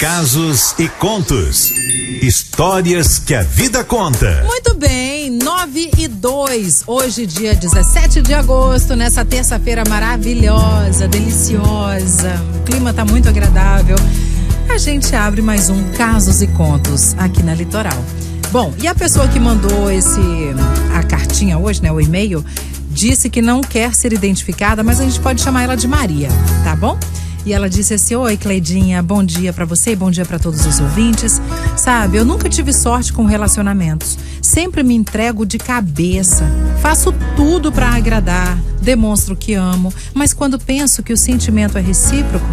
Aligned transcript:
Casos 0.00 0.76
e 0.78 0.88
contos. 0.88 1.72
Histórias 2.22 3.18
que 3.18 3.34
a 3.34 3.42
vida 3.42 3.82
conta. 3.82 4.44
Muito 4.46 4.74
bem, 4.76 5.28
9 5.28 5.90
e 5.98 6.06
2. 6.06 6.84
Hoje, 6.86 7.26
dia 7.26 7.52
17 7.56 8.22
de 8.22 8.32
agosto, 8.32 8.94
nessa 8.94 9.24
terça-feira 9.24 9.82
maravilhosa, 9.88 11.08
deliciosa. 11.08 12.32
O 12.60 12.62
clima 12.62 12.94
tá 12.94 13.04
muito 13.04 13.28
agradável. 13.28 13.96
A 14.72 14.78
gente 14.78 15.16
abre 15.16 15.42
mais 15.42 15.68
um 15.68 15.90
Casos 15.94 16.42
e 16.42 16.46
Contos 16.46 17.16
aqui 17.18 17.42
na 17.42 17.52
Litoral. 17.52 18.04
Bom, 18.52 18.72
e 18.80 18.86
a 18.86 18.94
pessoa 18.94 19.26
que 19.26 19.40
mandou 19.40 19.90
esse 19.90 20.20
a 20.94 21.02
cartinha 21.02 21.58
hoje, 21.58 21.82
né, 21.82 21.90
o 21.90 22.00
e-mail, 22.00 22.44
disse 22.88 23.28
que 23.28 23.42
não 23.42 23.62
quer 23.62 23.92
ser 23.96 24.12
identificada, 24.12 24.84
mas 24.84 25.00
a 25.00 25.04
gente 25.04 25.18
pode 25.18 25.42
chamar 25.42 25.64
ela 25.64 25.76
de 25.76 25.88
Maria, 25.88 26.28
tá 26.62 26.76
bom? 26.76 26.96
E 27.44 27.52
ela 27.52 27.68
disse 27.68 27.94
assim: 27.94 28.14
Oi, 28.14 28.36
Cleidinha, 28.36 29.02
bom 29.02 29.22
dia 29.22 29.52
para 29.52 29.64
você 29.64 29.92
e 29.92 29.96
bom 29.96 30.10
dia 30.10 30.24
para 30.24 30.38
todos 30.38 30.66
os 30.66 30.80
ouvintes. 30.80 31.40
Sabe, 31.76 32.16
eu 32.16 32.24
nunca 32.24 32.48
tive 32.48 32.72
sorte 32.72 33.12
com 33.12 33.24
relacionamentos. 33.24 34.18
Sempre 34.42 34.82
me 34.82 34.94
entrego 34.94 35.46
de 35.46 35.58
cabeça. 35.58 36.44
Faço 36.80 37.12
tudo 37.36 37.70
para 37.70 37.94
agradar, 37.94 38.58
demonstro 38.80 39.36
que 39.36 39.54
amo, 39.54 39.92
mas 40.14 40.32
quando 40.32 40.58
penso 40.58 41.02
que 41.02 41.12
o 41.12 41.16
sentimento 41.16 41.78
é 41.78 41.80
recíproco, 41.80 42.46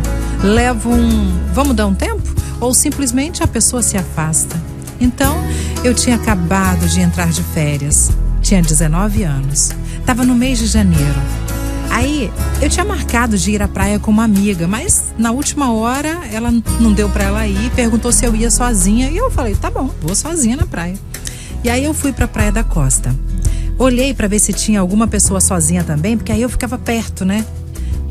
levo 0.44 0.92
um. 0.92 1.32
Vamos 1.54 1.76
dar 1.76 1.88
um 1.88 1.96
tempo? 1.96 2.24
Ou 2.60 2.74
simplesmente 2.74 3.44
a 3.44 3.48
pessoa 3.48 3.82
se 3.82 3.98
afasta. 3.98 4.56
Então, 5.00 5.36
eu 5.84 5.94
tinha 5.94 6.16
acabado 6.16 6.88
de 6.88 7.02
entrar 7.02 7.30
de 7.30 7.44
férias. 7.44 8.12
Tinha 8.42 8.62
19 8.62 9.24
anos. 9.24 9.72
Tava 10.06 10.24
no 10.24 10.36
mês 10.36 10.60
de 10.60 10.68
janeiro. 10.68 11.20
Aí 11.90 12.32
eu 12.62 12.70
tinha 12.70 12.86
marcado 12.86 13.38
de 13.38 13.52
ir 13.52 13.62
à 13.62 13.68
praia 13.68 14.00
com 14.00 14.12
uma 14.12 14.24
amiga, 14.24 14.68
mas 14.68 15.14
na 15.18 15.32
última 15.32 15.72
hora 15.72 16.20
ela 16.32 16.52
não 16.80 16.94
deu 16.94 17.10
para 17.10 17.26
ela 17.26 17.48
ir, 17.48 17.72
perguntou 17.72 18.12
se 18.12 18.26
eu 18.26 18.36
ia 18.36 18.52
sozinha 18.52 19.10
e 19.10 19.18
eu 19.18 19.32
falei: 19.32 19.56
"Tá 19.56 19.72
bom, 19.72 19.90
vou 20.02 20.16
sozinha 20.16 20.56
na 20.58 20.66
praia". 20.66 20.96
E 21.64 21.70
aí 21.70 21.84
eu 21.84 21.96
fui 21.96 22.14
para 22.14 22.26
a 22.26 22.28
Praia 22.28 22.52
da 22.52 22.64
Costa. 22.64 23.16
Olhei 23.78 24.14
para 24.14 24.28
ver 24.28 24.38
se 24.38 24.54
tinha 24.54 24.80
alguma 24.80 25.08
pessoa 25.08 25.42
sozinha 25.42 25.84
também, 25.84 26.16
porque 26.16 26.32
aí 26.32 26.42
eu 26.42 26.50
ficava 26.50 26.78
perto, 26.78 27.26
né? 27.26 27.44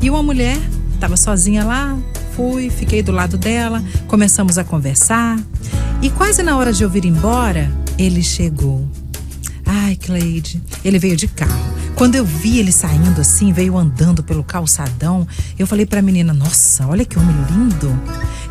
E 0.01 0.09
uma 0.09 0.21
mulher 0.21 0.57
estava 0.93 1.15
sozinha 1.15 1.63
lá, 1.63 1.97
fui, 2.35 2.69
fiquei 2.69 3.01
do 3.01 3.11
lado 3.11 3.37
dela, 3.37 3.81
começamos 4.07 4.57
a 4.57 4.63
conversar. 4.63 5.39
E 6.01 6.09
quase 6.09 6.43
na 6.43 6.57
hora 6.57 6.73
de 6.73 6.83
eu 6.83 6.89
vir 6.89 7.05
embora, 7.05 7.71
ele 7.97 8.21
chegou. 8.21 8.85
Ai, 9.65 9.95
Cleide, 9.95 10.61
ele 10.83 10.99
veio 10.99 11.15
de 11.15 11.27
carro. 11.27 11.75
Quando 11.95 12.15
eu 12.15 12.25
vi 12.25 12.59
ele 12.59 12.73
saindo 12.73 13.21
assim, 13.21 13.53
veio 13.53 13.77
andando 13.77 14.21
pelo 14.21 14.43
calçadão, 14.43 15.25
eu 15.57 15.65
falei 15.65 15.85
para 15.85 15.99
a 15.99 16.01
menina: 16.01 16.33
Nossa, 16.33 16.85
olha 16.87 17.05
que 17.05 17.17
homem 17.17 17.35
lindo. 17.49 17.97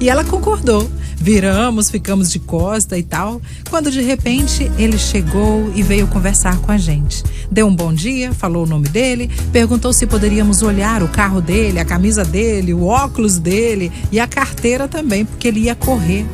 E 0.01 0.09
ela 0.09 0.25
concordou. 0.25 0.91
Viramos, 1.17 1.91
ficamos 1.91 2.31
de 2.31 2.39
costa 2.39 2.99
e 2.99 3.03
tal. 3.03 3.41
Quando 3.69 3.91
de 3.91 4.01
repente 4.01 4.71
ele 4.79 4.99
chegou 4.99 5.71
e 5.75 5.83
veio 5.83 6.07
conversar 6.07 6.59
com 6.59 6.73
a 6.73 6.79
gente. 6.79 7.23
Deu 7.51 7.67
um 7.67 7.77
bom 7.77 7.93
dia, 7.93 8.33
falou 8.33 8.65
o 8.65 8.69
nome 8.69 8.89
dele, 8.89 9.31
perguntou 9.53 9.93
se 9.93 10.07
poderíamos 10.07 10.63
olhar 10.63 11.03
o 11.03 11.09
carro 11.09 11.41
dele, 11.41 11.79
a 11.79 11.85
camisa 11.85 12.25
dele, 12.25 12.75
o 12.75 12.85
óculos 12.85 13.39
dele 13.39 13.93
e 14.11 14.19
a 14.19 14.27
carteira 14.27 14.89
também, 14.89 15.25
porque 15.25 15.49
ele 15.49 15.61
ia 15.61 15.75
correr. 15.75 16.27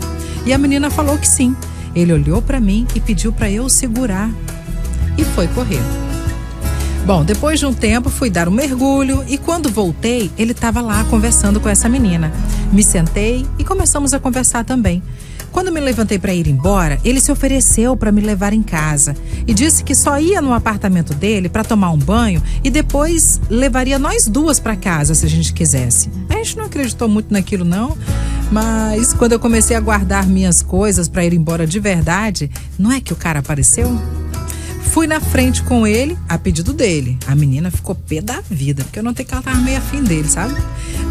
E 0.46 0.52
a 0.52 0.58
menina 0.58 0.90
falou 0.90 1.18
que 1.18 1.28
sim. 1.28 1.54
Ele 1.94 2.12
olhou 2.12 2.40
para 2.40 2.60
mim 2.60 2.86
e 2.94 3.00
pediu 3.00 3.32
para 3.32 3.50
eu 3.50 3.68
segurar. 3.68 4.30
E 5.18 5.24
foi 5.24 5.48
correr. 5.48 6.09
Bom, 7.06 7.24
depois 7.24 7.58
de 7.58 7.66
um 7.66 7.72
tempo 7.72 8.08
fui 8.08 8.30
dar 8.30 8.48
um 8.48 8.52
mergulho 8.52 9.24
e 9.26 9.36
quando 9.36 9.70
voltei, 9.70 10.30
ele 10.38 10.52
estava 10.52 10.80
lá 10.80 11.02
conversando 11.04 11.58
com 11.58 11.68
essa 11.68 11.88
menina. 11.88 12.32
Me 12.72 12.82
sentei 12.82 13.46
e 13.58 13.64
começamos 13.64 14.14
a 14.14 14.20
conversar 14.20 14.64
também. 14.64 15.02
Quando 15.50 15.72
me 15.72 15.80
levantei 15.80 16.18
para 16.18 16.32
ir 16.32 16.46
embora, 16.46 17.00
ele 17.04 17.20
se 17.20 17.32
ofereceu 17.32 17.96
para 17.96 18.12
me 18.12 18.20
levar 18.20 18.52
em 18.52 18.62
casa 18.62 19.16
e 19.46 19.52
disse 19.52 19.82
que 19.82 19.96
só 19.96 20.18
ia 20.18 20.40
no 20.40 20.52
apartamento 20.52 21.12
dele 21.12 21.48
para 21.48 21.64
tomar 21.64 21.90
um 21.90 21.98
banho 21.98 22.40
e 22.62 22.70
depois 22.70 23.40
levaria 23.50 23.98
nós 23.98 24.28
duas 24.28 24.60
para 24.60 24.76
casa 24.76 25.14
se 25.14 25.26
a 25.26 25.28
gente 25.28 25.52
quisesse. 25.52 26.08
A 26.28 26.34
gente 26.34 26.56
não 26.56 26.66
acreditou 26.66 27.08
muito 27.08 27.32
naquilo 27.32 27.64
não, 27.64 27.98
mas 28.52 29.12
quando 29.12 29.32
eu 29.32 29.40
comecei 29.40 29.76
a 29.76 29.80
guardar 29.80 30.26
minhas 30.26 30.62
coisas 30.62 31.08
para 31.08 31.24
ir 31.24 31.32
embora 31.32 31.66
de 31.66 31.80
verdade, 31.80 32.48
não 32.78 32.92
é 32.92 33.00
que 33.00 33.12
o 33.12 33.16
cara 33.16 33.40
apareceu? 33.40 33.98
Fui 34.90 35.06
na 35.06 35.20
frente 35.20 35.62
com 35.62 35.86
ele, 35.86 36.18
a 36.28 36.36
pedido 36.36 36.72
dele. 36.72 37.16
A 37.24 37.36
menina 37.36 37.70
ficou 37.70 37.94
pé 37.94 38.20
da 38.20 38.40
vida, 38.50 38.82
porque 38.82 38.98
eu 38.98 39.04
não 39.04 39.14
tenho 39.14 39.28
que 39.28 39.32
ela 39.32 39.42
tava 39.42 39.58
meio 39.58 39.78
afim 39.78 40.02
dele, 40.02 40.28
sabe? 40.28 40.52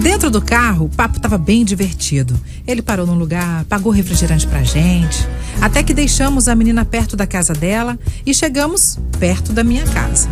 Dentro 0.02 0.30
do 0.30 0.42
carro, 0.42 0.88
o 0.88 0.90
papo 0.90 1.18
tava 1.18 1.38
bem 1.38 1.64
divertido. 1.64 2.38
Ele 2.68 2.82
parou 2.82 3.08
num 3.08 3.18
lugar, 3.18 3.64
pagou 3.66 3.90
refrigerante 3.94 4.46
pra 4.46 4.64
gente. 4.64 5.26
Até 5.62 5.82
que 5.82 5.94
deixamos 5.94 6.50
a 6.50 6.56
menina 6.56 6.84
perto 6.84 7.16
da 7.16 7.26
casa 7.26 7.54
dela 7.54 7.98
e 8.26 8.34
chegamos 8.34 9.00
perto 9.18 9.54
da 9.54 9.64
minha 9.64 9.86
casa. 9.86 10.28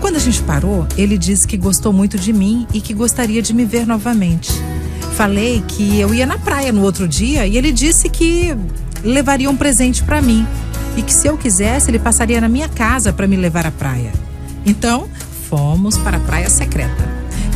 Quando 0.00 0.14
a 0.14 0.20
gente 0.20 0.40
parou, 0.42 0.86
ele 0.96 1.18
disse 1.18 1.48
que 1.48 1.56
gostou 1.56 1.92
muito 1.92 2.16
de 2.16 2.32
mim 2.32 2.68
e 2.72 2.80
que 2.80 2.94
gostaria 2.94 3.42
de 3.42 3.52
me 3.52 3.64
ver 3.64 3.84
novamente. 3.84 4.52
Falei 5.16 5.60
que 5.66 5.98
eu 5.98 6.14
ia 6.14 6.24
na 6.24 6.38
praia 6.38 6.72
no 6.72 6.82
outro 6.82 7.08
dia 7.08 7.48
e 7.48 7.56
ele 7.56 7.72
disse 7.72 8.08
que 8.08 8.56
levaria 9.02 9.50
um 9.50 9.56
presente 9.56 10.04
para 10.04 10.22
mim 10.22 10.46
e 11.00 11.02
que 11.02 11.14
se 11.14 11.26
eu 11.26 11.38
quisesse 11.38 11.90
ele 11.90 11.98
passaria 11.98 12.42
na 12.42 12.48
minha 12.48 12.68
casa 12.68 13.10
para 13.10 13.26
me 13.26 13.34
levar 13.34 13.66
à 13.66 13.70
praia. 13.70 14.12
Então, 14.66 15.08
fomos 15.48 15.96
para 15.96 16.18
a 16.18 16.20
praia 16.20 16.50
secreta. 16.50 17.08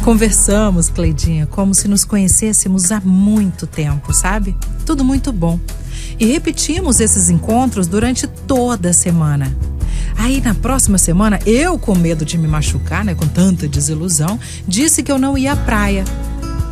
Conversamos, 0.03 0.89
Cleidinha, 0.89 1.47
como 1.47 1.75
se 1.75 1.87
nos 1.87 2.07
conhecêssemos 2.07 2.91
há 2.91 3.01
muito 3.01 3.67
tempo, 3.67 4.15
sabe? 4.15 4.57
Tudo 4.87 5.05
muito 5.05 5.31
bom. 5.31 5.61
E 6.19 6.25
repetimos 6.25 7.01
esses 7.01 7.29
encontros 7.29 7.87
durante 7.87 8.27
toda 8.27 8.89
a 8.91 8.95
semana. 8.95 9.55
Aí 10.17 10.41
na 10.41 10.55
próxima 10.55 10.97
semana, 10.97 11.39
eu 11.45 11.79
com 11.79 11.95
medo 11.95 12.25
de 12.25 12.39
me 12.39 12.49
machucar, 12.49 13.05
né, 13.05 13.15
com 13.15 13.27
tanta 13.27 13.69
desilusão, 13.69 14.41
disse 14.67 15.03
que 15.03 15.13
eu 15.13 15.19
não 15.19 15.37
ia 15.37 15.53
à 15.53 15.57
praia. 15.57 16.05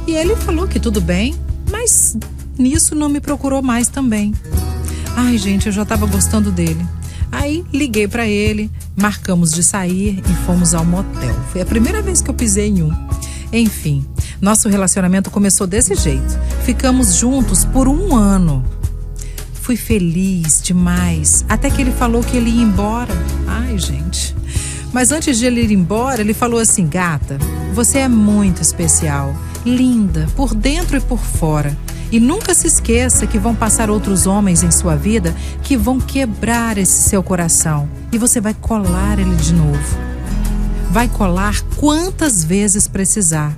E 0.07 0.13
ele 0.13 0.35
falou 0.37 0.67
que 0.67 0.81
tudo 0.81 1.03
bem, 1.03 1.35
mas 1.71 2.17
nisso 2.59 2.95
não 2.95 3.11
me 3.11 3.21
procurou 3.21 3.61
mais 3.61 3.89
também. 3.89 4.33
Ai, 5.17 5.37
gente, 5.39 5.67
eu 5.67 5.73
já 5.73 5.83
estava 5.83 6.07
gostando 6.07 6.51
dele. 6.51 6.85
Aí 7.31 7.65
liguei 7.73 8.07
para 8.07 8.27
ele, 8.27 8.71
marcamos 8.95 9.53
de 9.53 9.63
sair 9.63 10.23
e 10.29 10.47
fomos 10.47 10.75
ao 10.75 10.85
motel. 10.85 11.35
Foi 11.51 11.61
a 11.61 11.67
primeira 11.67 12.03
vez 12.03 12.21
que 12.21 12.31
eu 12.31 12.35
pisei 12.35 12.69
em 12.69 12.83
um. 12.83 12.93
Enfim, 13.53 14.07
nosso 14.41 14.69
relacionamento 14.69 15.31
começou 15.31 15.67
desse 15.67 15.95
jeito. 15.95 16.39
Ficamos 16.65 17.15
juntos 17.17 17.65
por 17.65 17.89
um 17.89 18.15
ano. 18.15 18.65
Fui 19.55 19.77
feliz 19.77 20.61
demais, 20.63 21.45
até 21.49 21.71
que 21.71 21.81
ele 21.81 21.93
falou 21.93 22.23
que 22.23 22.37
ele 22.37 22.51
ia 22.51 22.63
embora. 22.63 23.13
Ai, 23.47 23.79
gente. 23.79 24.35
Mas 24.93 25.11
antes 25.11 25.39
de 25.39 25.47
ele 25.47 25.63
ir 25.63 25.73
embora, 25.73 26.21
ele 26.21 26.35
falou 26.35 26.61
assim: 26.61 26.87
gata, 26.87 27.39
você 27.73 27.99
é 27.99 28.09
muito 28.09 28.61
especial, 28.61 29.35
linda, 29.65 30.29
por 30.37 30.55
dentro 30.55 30.97
e 30.97 31.01
por 31.01 31.19
fora. 31.19 31.77
E 32.13 32.21
nunca 32.21 32.55
se 32.55 32.67
esqueça 32.67 33.27
que 33.27 33.39
vão 33.39 33.55
passar 33.55 33.89
outros 33.89 34.27
homens 34.27 34.63
em 34.63 34.71
sua 34.71 34.95
vida 34.95 35.35
que 35.63 35.79
vão 35.79 35.99
quebrar 35.99 36.77
esse 36.77 37.09
seu 37.09 37.23
coração 37.23 37.89
e 38.13 38.19
você 38.19 38.39
vai 38.39 38.53
colar 38.53 39.19
ele 39.19 39.35
de 39.35 39.55
novo. 39.55 39.99
Vai 40.91 41.09
colar 41.09 41.63
quantas 41.77 42.45
vezes 42.45 42.87
precisar, 42.87 43.57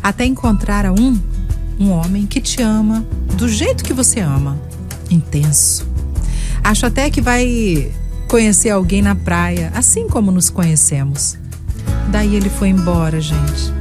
até 0.00 0.24
encontrar 0.24 0.86
a 0.86 0.92
um 0.92 1.20
um 1.80 1.90
homem 1.90 2.26
que 2.26 2.40
te 2.40 2.60
ama 2.60 3.06
do 3.36 3.48
jeito 3.48 3.84
que 3.84 3.92
você 3.92 4.20
ama, 4.20 4.58
intenso. 5.10 5.86
Acho 6.62 6.86
até 6.86 7.08
que 7.08 7.20
vai 7.20 7.92
conhecer 8.28 8.70
alguém 8.70 9.00
na 9.00 9.14
praia, 9.14 9.72
assim 9.74 10.08
como 10.08 10.32
nos 10.32 10.50
conhecemos. 10.50 11.38
Daí 12.10 12.34
ele 12.34 12.50
foi 12.50 12.68
embora, 12.68 13.20
gente. 13.20 13.77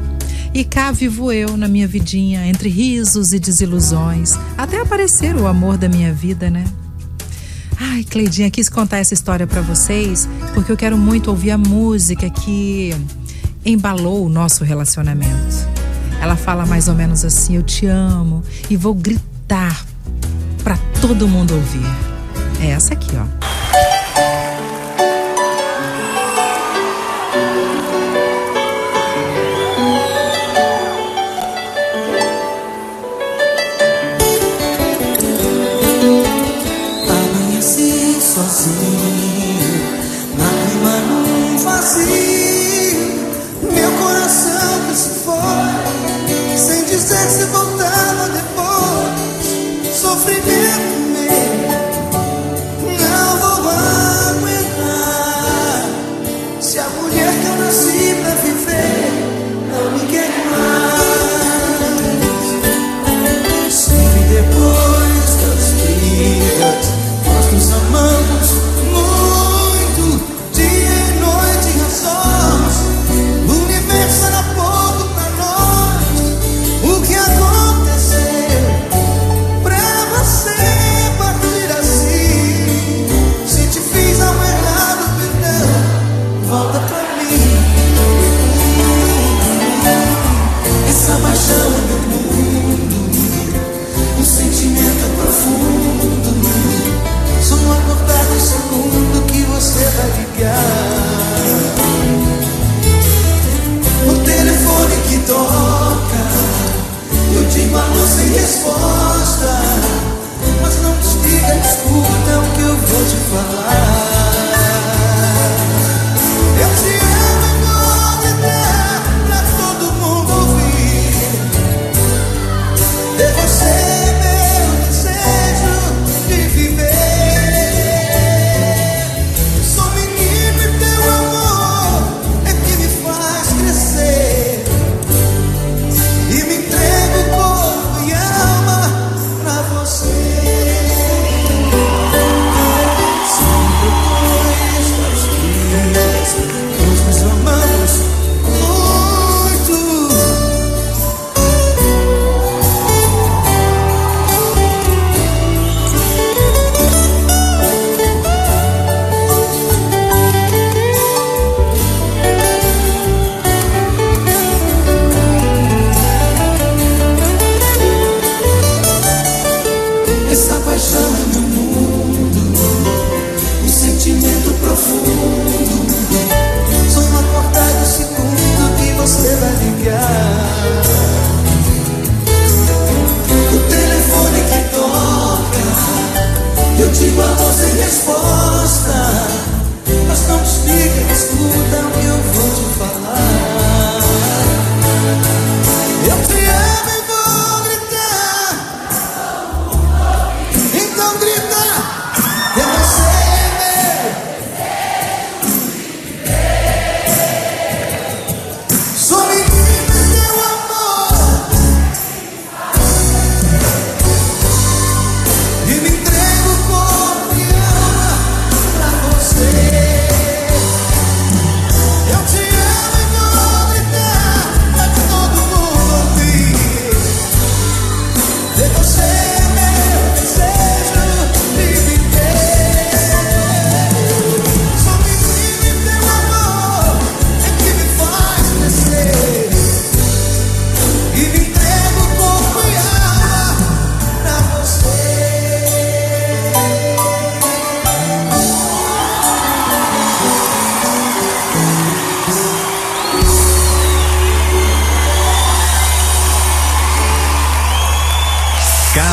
E 0.54 0.64
cá 0.64 0.92
vivo 0.92 1.32
eu 1.32 1.56
na 1.56 1.68
minha 1.68 1.88
vidinha, 1.88 2.46
entre 2.48 2.70
risos 2.70 3.34
e 3.34 3.40
desilusões, 3.40 4.36
até 4.58 4.82
aparecer 4.82 5.36
o 5.36 5.48
amor 5.48 5.78
da 5.78 5.88
minha 5.88 6.14
vida, 6.14 6.50
né? 6.50 6.66
Ai, 7.80 8.04
Cleidinha, 8.04 8.50
quis 8.50 8.70
contar 8.70 8.98
essa 8.98 9.14
história 9.14 9.46
para 9.46 9.62
vocês 9.62 10.28
porque 10.54 10.72
eu 10.72 10.78
quero 10.78 10.98
muito 10.98 11.30
ouvir 11.30 11.52
a 11.52 11.58
música 11.58 12.28
que 12.30 12.92
embalou 13.64 14.26
o 14.26 14.30
nosso 14.30 14.64
relacionamento. 14.64 15.68
Ela 16.20 16.36
fala 16.36 16.66
mais 16.66 16.88
ou 16.88 16.96
menos 16.96 17.24
assim: 17.24 17.56
Eu 17.56 17.64
te 17.64 17.86
amo 17.86 18.44
e 18.70 18.76
vou 18.76 18.94
gritar 18.94 19.86
para 20.64 20.78
todo 21.00 21.28
mundo 21.28 21.54
ouvir. 21.54 21.86
É 22.60 22.72
essa 22.72 22.94
aqui, 22.94 23.12
ó. 23.16 23.47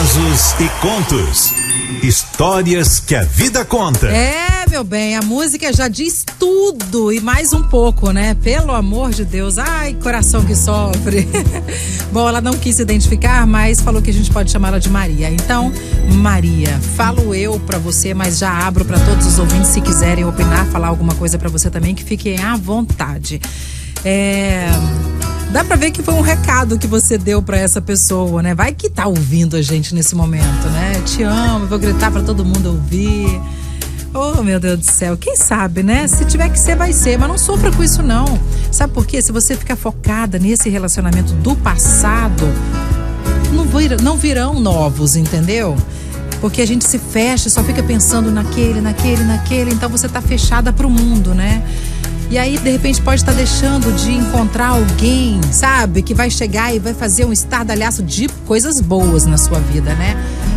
Casos 0.05 0.55
e 0.61 0.69
contos. 0.83 1.55
Histórias 2.03 3.01
que 3.01 3.15
a 3.15 3.23
vida 3.23 3.65
conta. 3.65 4.08
É, 4.08 4.67
meu 4.69 4.84
bem, 4.84 5.17
a 5.17 5.23
música 5.23 5.73
já 5.73 5.89
diz 5.89 6.23
tudo 6.39 7.11
e 7.11 7.20
mais 7.20 7.55
um 7.55 7.63
pouco, 7.63 8.11
né? 8.11 8.34
Pelo 8.34 8.73
amor 8.73 9.13
de 9.13 9.25
Deus. 9.25 9.56
Ai, 9.56 9.94
coração 9.94 10.44
que 10.44 10.55
sofre. 10.55 11.27
Bom, 12.13 12.29
ela 12.29 12.43
não 12.43 12.53
quis 12.53 12.77
se 12.77 12.82
identificar, 12.82 13.46
mas 13.46 13.81
falou 13.81 14.03
que 14.03 14.11
a 14.11 14.13
gente 14.13 14.31
pode 14.31 14.51
chamá-la 14.51 14.79
de 14.79 14.91
Maria. 14.91 15.31
Então, 15.31 15.73
Maria, 16.13 16.79
falo 16.96 17.34
eu 17.34 17.58
pra 17.61 17.79
você, 17.79 18.13
mas 18.13 18.37
já 18.37 18.67
abro 18.67 18.84
pra 18.84 18.99
todos 18.99 19.27
os 19.27 19.39
ouvintes 19.39 19.70
se 19.70 19.81
quiserem 19.81 20.27
opinar, 20.27 20.67
falar 20.67 20.89
alguma 20.89 21.15
coisa 21.15 21.39
pra 21.39 21.49
você 21.49 21.70
também, 21.70 21.94
que 21.94 22.05
fiquem 22.05 22.39
à 22.39 22.58
vontade. 22.58 23.41
É. 24.05 24.69
Dá 25.53 25.65
pra 25.65 25.77
ver 25.77 25.91
que 25.93 26.03
foi 26.03 26.15
um 26.15 26.20
recado 26.20 26.79
que 26.79 26.86
você 26.86 27.17
deu 27.17 27.41
pra 27.41 27.56
essa 27.56 27.81
pessoa, 27.81 28.43
né? 28.43 28.55
Vai 28.55 28.72
que 28.72 28.91
tá 28.91 29.06
ouvindo 29.06 29.56
a 29.56 29.63
gente 29.63 29.94
nesse 29.94 30.15
momento, 30.15 30.69
né? 30.70 31.01
Te 31.06 31.22
amo, 31.22 31.67
vou 31.67 31.79
gritar 31.79 32.10
pra 32.10 32.22
todo 32.22 32.44
mundo 32.44 32.67
ouvir. 32.70 33.41
Oh, 34.13 34.44
meu 34.44 34.60
Deus 34.60 34.79
do 34.79 34.84
céu. 34.84 35.17
Quem 35.17 35.36
sabe, 35.36 35.82
né? 35.82 36.06
Se 36.06 36.24
tiver 36.24 36.48
que 36.48 36.58
ser, 36.58 36.77
vai 36.77 36.93
ser. 36.93 37.19
Mas 37.19 37.29
não 37.29 37.36
sofra 37.36 37.72
com 37.72 37.82
isso, 37.82 38.01
não. 38.01 38.39
Sabe 38.70 38.93
por 38.93 39.05
quê? 39.05 39.20
Se 39.20 39.32
você 39.32 39.56
ficar 39.56 39.74
focada 39.74 40.39
nesse 40.39 40.69
relacionamento 40.69 41.32
do 41.34 41.56
passado, 41.56 42.44
não, 43.53 43.65
vir, 43.65 44.01
não 44.01 44.17
virão 44.17 44.60
novos, 44.60 45.17
entendeu? 45.17 45.77
Porque 46.41 46.63
a 46.63 46.67
gente 46.67 46.86
se 46.86 46.98
fecha, 46.98 47.51
só 47.51 47.65
fica 47.65 47.82
pensando 47.82 48.31
naquele, 48.31 48.81
naquele, 48.81 49.24
naquele. 49.24 49.72
Então 49.72 49.89
você 49.89 50.08
tá 50.08 50.20
fechada 50.20 50.72
pro 50.72 50.89
mundo, 50.89 51.34
né? 51.34 51.65
E 52.34 52.38
aí, 52.38 52.58
de 52.58 52.69
repente, 52.69 53.00
pode 53.00 53.20
estar 53.20 53.31
deixando 53.31 53.93
de 53.93 54.10
encontrar 54.10 54.70
alguém, 54.70 55.41
sabe? 55.53 56.03
Que 56.03 56.12
vai 56.12 56.29
chegar 56.29 56.74
e 56.74 56.81
vai 56.81 56.93
fazer 56.93 57.24
um 57.24 57.32
estardalhaço 57.32 58.03
de 58.03 58.26
coisas 58.44 58.81
boas 58.81 59.24
na 59.24 59.38
sua 59.38 59.60
vida, 59.60 59.94
né? 59.94 60.17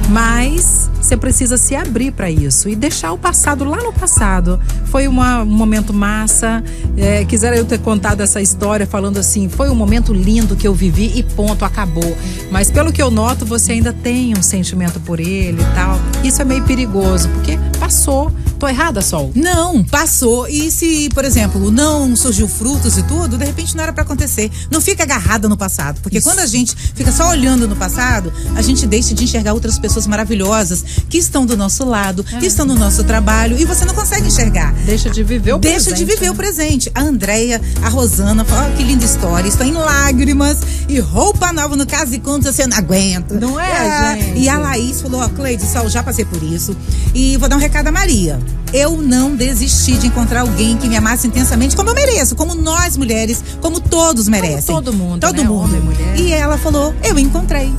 Mas 0.10 0.90
você 1.02 1.16
precisa 1.16 1.58
se 1.58 1.76
abrir 1.76 2.12
para 2.12 2.30
isso 2.30 2.68
e 2.68 2.76
deixar 2.76 3.12
o 3.12 3.18
passado 3.18 3.64
lá 3.64 3.78
no 3.78 3.94
passado. 3.94 4.60
Foi 4.86 5.08
uma, 5.08 5.44
um 5.44 5.46
momento 5.46 5.94
massa. 5.94 6.64
É, 6.98 7.24
quisera 7.26 7.56
eu 7.56 7.66
ter 7.66 7.80
contado 7.80 8.22
essa 8.22 8.42
história 8.42 8.86
falando 8.86 9.18
assim: 9.18 9.50
foi 9.50 9.70
um 9.70 9.76
momento 9.76 10.14
lindo 10.14 10.56
que 10.56 10.68
eu 10.68 10.74
vivi 10.74 11.14
e 11.16 11.24
ponto, 11.24 11.64
acabou. 11.64 12.18
Mas 12.52 12.70
pelo 12.70 12.92
que 12.92 13.02
eu 13.02 13.10
noto, 13.10 13.46
você 13.46 13.74
ainda 13.74 13.94
tem 13.94 14.38
um 14.38 14.42
sentimento 14.42 15.00
por 15.00 15.20
ele 15.20 15.62
e 15.62 15.76
tal. 15.76 16.00
Isso 16.24 16.42
é 16.42 16.46
meio 16.46 16.64
perigoso, 16.64 17.30
porque 17.30 17.58
passou. 17.80 18.32
Tô 18.60 18.68
errada, 18.68 19.02
Sol? 19.02 19.32
Não, 19.36 19.84
passou. 19.84 20.48
E 20.48 20.72
se, 20.72 21.10
por 21.14 21.24
exemplo, 21.24 21.70
não 21.70 22.16
surgiu 22.16 22.48
frutos 22.48 22.98
e 22.98 23.04
tudo, 23.04 23.38
de 23.38 23.46
repente 23.46 23.76
não 23.76 23.84
era 23.84 23.94
pra 23.94 24.02
acontecer. 24.02 24.52
Não 24.72 24.82
fica 24.82 25.04
agarrada 25.04 25.48
no 25.48 25.56
passado. 25.56 26.00
Porque 26.02 26.20
quando 26.20 26.40
a 26.40 26.46
gente 26.48 26.76
fica 26.76 27.12
só 27.12 27.30
olhando 27.30 27.68
no 27.68 27.76
passado, 27.76 28.34
a 28.56 28.62
gente 28.64 28.88
deixa 28.88 29.14
de 29.14 29.24
enxergar 29.24 29.54
outras 29.54 29.78
pessoas 29.78 29.97
maravilhosas 30.06 30.84
que 31.10 31.18
estão 31.18 31.46
do 31.46 31.56
nosso 31.58 31.86
lado, 31.86 32.24
que 32.24 32.46
estão 32.46 32.66
no 32.66 32.76
nosso 32.76 33.04
trabalho 33.04 33.58
e 33.60 33.66
você 33.66 33.86
não 33.86 33.94
consegue 33.96 34.28
enxergar. 34.28 34.74
Deixa 34.86 35.10
de 35.10 35.24
viver 35.24 35.54
o 35.54 35.58
Deixa 35.58 35.86
presente. 35.86 35.98
de 35.98 36.06
viver 36.06 36.26
né? 36.26 36.32
o 36.32 36.36
presente. 36.36 36.92
A 36.94 37.02
Andréia, 37.02 37.62
a 37.82 37.90
Rosana, 37.90 38.44
fala, 38.44 38.70
oh, 38.72 38.78
que 38.78 38.84
linda 38.84 39.06
história. 39.06 39.48
Estou 39.48 39.66
em 39.66 39.72
lágrimas 39.74 40.60
e 40.88 41.00
roupa 41.00 41.52
nova 41.54 41.76
no 41.76 41.86
caso 41.88 42.14
e 42.14 42.20
contas 42.20 42.56
você 42.56 42.68
não 42.68 42.78
aguenta. 42.78 43.36
Não 43.40 43.60
é, 43.60 44.18
gente? 44.18 44.40
E 44.40 44.50
a 44.50 44.58
Laís 44.58 45.02
falou, 45.02 45.22
ó, 45.22 45.30
Cleide, 45.30 45.64
Sol, 45.66 45.88
já 45.90 46.04
passei 46.04 46.26
por 46.26 46.44
isso. 46.44 46.76
E 47.14 47.38
vou 47.38 47.48
dar 47.48 47.56
um 47.56 47.60
recado 47.60 47.88
a 47.88 47.92
Maria. 47.92 48.40
Eu 48.74 49.02
não 49.02 49.34
desisti 49.36 49.94
de 49.98 50.08
encontrar 50.08 50.42
alguém 50.42 50.76
que 50.76 50.90
me 50.90 50.98
amasse 50.98 51.26
intensamente 51.26 51.76
como 51.76 51.90
eu 51.90 51.96
mereço, 51.96 52.36
como 52.36 52.54
nós 52.54 52.98
mulheres, 52.98 53.42
como 53.62 53.80
todos 53.80 54.28
merecem. 54.28 54.76
todo 54.76 54.92
mundo, 54.92 55.22
Todo 55.22 55.38
né? 55.38 55.44
mundo. 55.44 55.64
Homem, 55.64 55.80
mulher. 55.82 56.20
E 56.20 56.32
ela 56.34 56.58
falou, 56.58 56.94
eu 57.04 57.18
encontrei. 57.18 57.74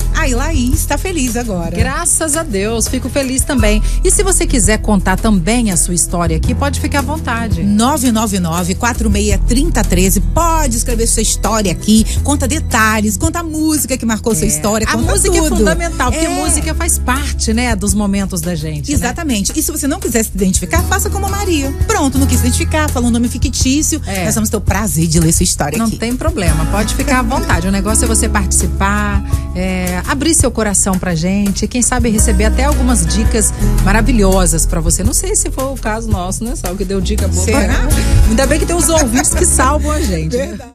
Está 0.67 0.97
feliz 0.97 1.35
agora. 1.37 1.75
Graças 1.75 2.35
a 2.35 2.43
Deus, 2.43 2.87
fico 2.87 3.09
feliz 3.09 3.43
também. 3.43 3.81
E 4.03 4.11
se 4.11 4.23
você 4.23 4.45
quiser 4.45 4.79
contar 4.79 5.17
também 5.17 5.71
a 5.71 5.77
sua 5.77 5.93
história 5.93 6.35
aqui, 6.37 6.53
pode 6.53 6.79
ficar 6.79 6.99
à 6.99 7.01
vontade. 7.01 7.61
999-463013. 7.63 10.21
Pode 10.33 10.77
escrever 10.77 11.07
sua 11.07 11.21
história 11.21 11.71
aqui, 11.71 12.05
conta 12.23 12.47
detalhes, 12.47 13.17
conta 13.17 13.39
a 13.39 13.43
música 13.43 13.97
que 13.97 14.05
marcou 14.05 14.33
sua 14.35 14.47
história. 14.47 14.87
a 14.89 14.97
música 14.97 15.37
é 15.37 15.41
tudo. 15.41 15.57
fundamental, 15.57 16.11
porque 16.11 16.25
É. 16.25 16.29
música 16.29 16.73
faz 16.75 16.97
parte, 16.97 17.53
né, 17.53 17.75
dos 17.75 17.93
momentos 17.93 18.41
da 18.41 18.55
gente. 18.55 18.89
né? 18.91 18.97
Exatamente. 18.97 19.51
E 19.55 19.61
se 19.63 19.71
você 19.71 19.87
não 19.87 19.99
quiser 19.99 20.23
se 20.23 20.31
identificar, 20.33 20.81
faça 20.83 21.09
como 21.09 21.25
a 21.25 21.29
Maria. 21.29 21.71
Pronto, 21.87 22.17
não 22.17 22.25
quis 22.27 22.39
se 22.39 22.45
identificar, 22.47 22.89
falou 22.89 23.09
um 23.09 23.11
nome 23.11 23.27
fictício. 23.27 24.01
É. 24.05 24.25
Nós 24.25 24.35
vamos 24.35 24.49
ter 24.49 24.57
o 24.57 24.61
prazer 24.61 25.07
de 25.07 25.19
ler 25.19 25.31
sua 25.31 25.43
história 25.43 25.77
Não 25.77 25.85
aqui. 25.87 25.97
tem 25.97 26.15
problema, 26.15 26.65
pode 26.67 26.95
ficar 26.95 27.19
à 27.19 27.23
vontade. 27.23 27.67
O 27.67 27.71
negócio 27.71 28.05
é 28.05 28.07
você 28.07 28.27
participar, 28.29 29.23
é, 29.55 30.01
abrir 30.07 30.33
seu 30.33 30.48
coração 30.51 30.97
pra 30.97 31.15
gente, 31.15 31.67
quem 31.67 31.81
sabe 31.81 32.09
receber 32.09 32.45
até 32.45 32.65
algumas 32.65 33.05
dicas 33.05 33.53
maravilhosas 33.83 34.65
pra 34.65 34.79
você. 34.79 35.03
Não 35.03 35.13
sei 35.13 35.35
se 35.35 35.49
for 35.49 35.71
o 35.73 35.75
caso 35.77 36.09
nosso, 36.09 36.43
né, 36.43 36.55
Sal, 36.55 36.75
que 36.75 36.85
deu 36.85 36.99
dica 37.01 37.27
boa. 37.27 37.43
Será? 37.45 37.87
Ainda 38.27 38.45
bem 38.45 38.59
que 38.59 38.65
tem 38.65 38.75
os 38.75 38.89
ouvintes 38.89 39.33
que 39.33 39.45
salvam 39.45 39.91
a 39.91 40.01
gente. 40.01 40.35
né? 40.37 40.57